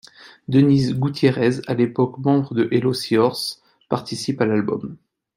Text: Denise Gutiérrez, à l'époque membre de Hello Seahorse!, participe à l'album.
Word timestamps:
Denise 0.47 0.95
Gutiérrez, 0.95 1.61
à 1.67 1.75
l'époque 1.75 2.17
membre 2.17 2.55
de 2.55 2.67
Hello 2.71 2.91
Seahorse!, 2.91 3.61
participe 3.87 4.41
à 4.41 4.47
l'album. 4.47 4.97